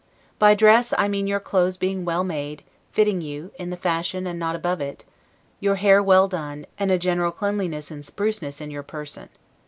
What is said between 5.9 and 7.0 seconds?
well done, and a